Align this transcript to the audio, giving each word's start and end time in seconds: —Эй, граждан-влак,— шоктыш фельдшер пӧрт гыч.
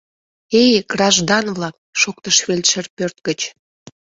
—Эй, 0.61 0.71
граждан-влак,— 0.93 1.75
шоктыш 2.01 2.35
фельдшер 2.45 2.85
пӧрт 2.95 3.17
гыч. 3.27 3.39